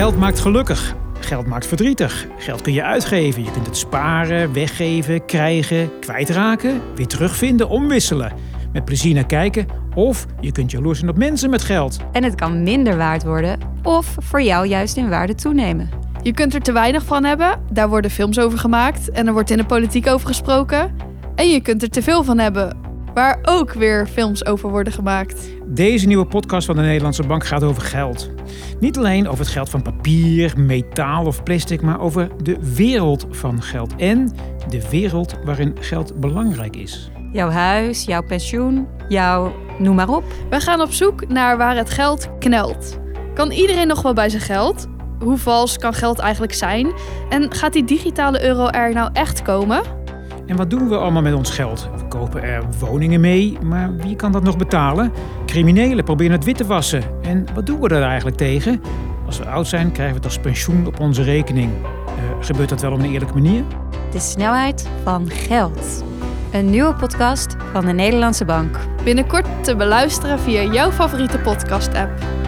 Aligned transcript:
Geld 0.00 0.18
maakt 0.18 0.40
gelukkig. 0.40 0.94
Geld 1.20 1.46
maakt 1.46 1.66
verdrietig. 1.66 2.26
Geld 2.38 2.60
kun 2.60 2.72
je 2.72 2.82
uitgeven. 2.82 3.44
Je 3.44 3.50
kunt 3.50 3.66
het 3.66 3.76
sparen, 3.76 4.52
weggeven, 4.52 5.24
krijgen, 5.24 5.98
kwijtraken, 5.98 6.80
weer 6.94 7.06
terugvinden, 7.06 7.68
omwisselen. 7.68 8.32
Met 8.72 8.84
plezier 8.84 9.14
naar 9.14 9.26
kijken. 9.26 9.66
Of 9.94 10.26
je 10.40 10.52
kunt 10.52 10.70
jaloers 10.70 10.98
zijn 10.98 11.10
op 11.10 11.16
mensen 11.16 11.50
met 11.50 11.62
geld. 11.62 11.98
En 12.12 12.24
het 12.24 12.34
kan 12.34 12.62
minder 12.62 12.96
waard 12.96 13.22
worden 13.22 13.58
of 13.82 14.16
voor 14.18 14.42
jou 14.42 14.66
juist 14.66 14.96
in 14.96 15.08
waarde 15.08 15.34
toenemen. 15.34 15.88
Je 16.22 16.32
kunt 16.32 16.54
er 16.54 16.60
te 16.60 16.72
weinig 16.72 17.04
van 17.04 17.24
hebben, 17.24 17.60
daar 17.72 17.88
worden 17.88 18.10
films 18.10 18.38
over 18.38 18.58
gemaakt 18.58 19.10
en 19.10 19.26
er 19.26 19.32
wordt 19.32 19.50
in 19.50 19.56
de 19.56 19.64
politiek 19.64 20.06
over 20.06 20.26
gesproken. 20.26 20.96
En 21.34 21.50
je 21.50 21.60
kunt 21.60 21.82
er 21.82 21.90
te 21.90 22.02
veel 22.02 22.24
van 22.24 22.38
hebben, 22.38 22.76
waar 23.14 23.38
ook 23.42 23.72
weer 23.72 24.06
films 24.06 24.46
over 24.46 24.70
worden 24.70 24.92
gemaakt. 24.92 25.48
Deze 25.66 26.06
nieuwe 26.06 26.26
podcast 26.26 26.66
van 26.66 26.76
de 26.76 26.82
Nederlandse 26.82 27.26
Bank 27.26 27.46
gaat 27.46 27.62
over 27.62 27.82
geld. 27.82 28.30
Niet 28.80 28.98
alleen 28.98 29.28
over 29.28 29.38
het 29.38 29.52
geld 29.52 29.70
van 29.70 29.82
papier, 29.82 30.52
metaal 30.56 31.26
of 31.26 31.42
plastic, 31.42 31.82
maar 31.82 32.00
over 32.00 32.30
de 32.42 32.56
wereld 32.74 33.26
van 33.30 33.62
geld 33.62 33.96
en 33.96 34.32
de 34.68 34.88
wereld 34.90 35.38
waarin 35.44 35.76
geld 35.80 36.20
belangrijk 36.20 36.76
is. 36.76 37.10
Jouw 37.32 37.50
huis, 37.50 38.04
jouw 38.04 38.22
pensioen, 38.22 38.88
jouw 39.08 39.52
noem 39.78 39.94
maar 39.94 40.08
op. 40.08 40.24
We 40.50 40.60
gaan 40.60 40.80
op 40.80 40.92
zoek 40.92 41.28
naar 41.28 41.56
waar 41.56 41.76
het 41.76 41.90
geld 41.90 42.28
knelt. 42.38 42.98
Kan 43.34 43.50
iedereen 43.50 43.86
nog 43.86 44.02
wel 44.02 44.12
bij 44.12 44.28
zijn 44.28 44.42
geld? 44.42 44.86
Hoe 45.18 45.36
vals 45.36 45.78
kan 45.78 45.94
geld 45.94 46.18
eigenlijk 46.18 46.54
zijn? 46.54 46.92
En 47.28 47.54
gaat 47.54 47.72
die 47.72 47.84
digitale 47.84 48.44
euro 48.44 48.68
er 48.68 48.92
nou 48.92 49.10
echt 49.12 49.42
komen? 49.42 49.82
En 50.50 50.56
wat 50.56 50.70
doen 50.70 50.88
we 50.88 50.96
allemaal 50.96 51.22
met 51.22 51.34
ons 51.34 51.50
geld? 51.50 51.88
We 51.96 52.04
kopen 52.08 52.42
er 52.42 52.62
woningen 52.78 53.20
mee, 53.20 53.58
maar 53.62 53.96
wie 53.96 54.16
kan 54.16 54.32
dat 54.32 54.42
nog 54.42 54.56
betalen? 54.56 55.12
Criminelen 55.46 56.04
proberen 56.04 56.32
het 56.32 56.44
wit 56.44 56.56
te 56.56 56.66
wassen. 56.66 57.02
En 57.22 57.46
wat 57.54 57.66
doen 57.66 57.80
we 57.80 57.88
er 57.88 58.02
eigenlijk 58.02 58.36
tegen? 58.36 58.82
Als 59.26 59.38
we 59.38 59.46
oud 59.46 59.66
zijn, 59.66 59.92
krijgen 59.92 60.14
we 60.14 60.20
het 60.20 60.24
als 60.24 60.38
pensioen 60.38 60.86
op 60.86 61.00
onze 61.00 61.22
rekening. 61.22 61.72
Uh, 61.72 62.44
gebeurt 62.44 62.68
dat 62.68 62.80
wel 62.80 62.92
op 62.92 62.98
een 62.98 63.12
eerlijke 63.12 63.34
manier? 63.34 63.64
De 64.12 64.18
snelheid 64.18 64.88
van 65.02 65.30
geld. 65.30 66.04
Een 66.52 66.70
nieuwe 66.70 66.94
podcast 66.94 67.56
van 67.72 67.84
de 67.84 67.92
Nederlandse 67.92 68.44
Bank. 68.44 68.78
Binnenkort 69.04 69.46
te 69.64 69.76
beluisteren 69.76 70.40
via 70.40 70.62
jouw 70.62 70.90
favoriete 70.90 71.38
podcast-app. 71.38 72.39